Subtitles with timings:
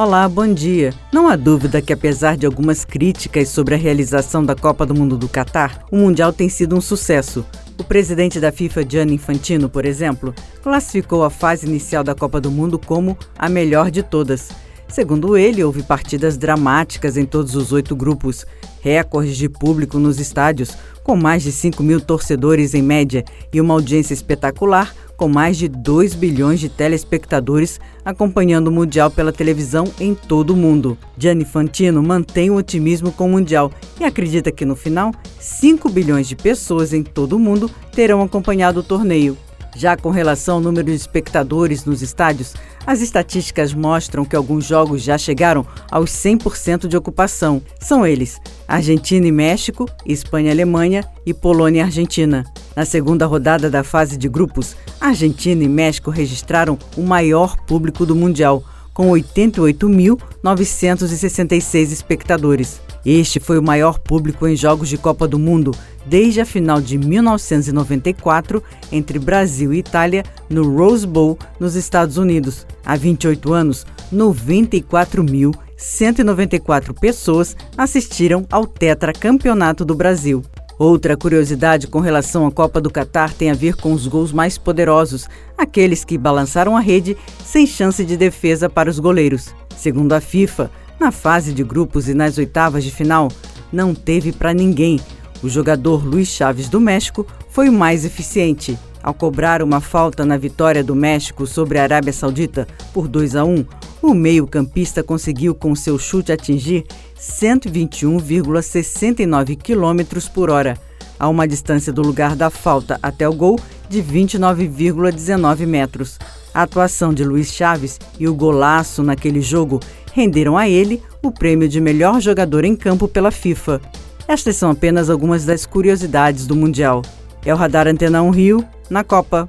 [0.00, 0.94] Olá, bom dia.
[1.12, 5.18] Não há dúvida que, apesar de algumas críticas sobre a realização da Copa do Mundo
[5.18, 7.44] do Catar, o Mundial tem sido um sucesso.
[7.76, 10.32] O presidente da FIFA, Gianni Infantino, por exemplo,
[10.62, 14.50] classificou a fase inicial da Copa do Mundo como a melhor de todas.
[14.86, 18.46] Segundo ele, houve partidas dramáticas em todos os oito grupos,
[18.80, 23.74] recordes de público nos estádios, com mais de 5 mil torcedores em média e uma
[23.74, 30.14] audiência espetacular, com mais de 2 bilhões de telespectadores acompanhando o Mundial pela televisão em
[30.14, 30.96] todo o mundo.
[31.18, 36.28] Gianni Fantino mantém o otimismo com o Mundial e acredita que no final, 5 bilhões
[36.28, 39.36] de pessoas em todo o mundo terão acompanhado o torneio.
[39.76, 42.54] Já com relação ao número de espectadores nos estádios,
[42.86, 47.62] as estatísticas mostram que alguns jogos já chegaram aos 100% de ocupação.
[47.80, 52.44] São eles: Argentina e México, Espanha e Alemanha e Polônia e Argentina.
[52.74, 58.14] Na segunda rodada da fase de grupos, Argentina e México registraram o maior público do
[58.14, 58.62] Mundial,
[58.98, 62.82] com 88.966 espectadores.
[63.06, 65.70] Este foi o maior público em jogos de Copa do Mundo
[66.04, 72.66] desde a final de 1994 entre Brasil e Itália no Rose Bowl, nos Estados Unidos.
[72.84, 80.42] Há 28 anos, 94.194 pessoas assistiram ao tetracampeonato do Brasil.
[80.78, 84.56] Outra curiosidade com relação à Copa do Catar tem a ver com os gols mais
[84.56, 85.26] poderosos,
[85.56, 89.52] aqueles que balançaram a rede sem chance de defesa para os goleiros.
[89.76, 93.28] Segundo a FIFA, na fase de grupos e nas oitavas de final,
[93.72, 95.00] não teve para ninguém.
[95.42, 98.78] O jogador Luiz Chaves do México foi o mais eficiente.
[99.02, 103.44] Ao cobrar uma falta na vitória do México sobre a Arábia Saudita por 2 a
[103.44, 103.64] 1,
[104.02, 106.84] o meio-campista conseguiu com seu chute atingir
[107.18, 110.78] 121,69 km por hora,
[111.18, 116.18] a uma distância do lugar da falta até o gol de 29,19 metros.
[116.52, 119.78] A atuação de Luiz Chaves e o golaço naquele jogo
[120.12, 123.80] renderam a ele o prêmio de melhor jogador em campo pela FIFA.
[124.28, 127.00] Estas são apenas algumas das curiosidades do Mundial.
[127.46, 129.48] É o Radar Antena 1 Rio, na Copa.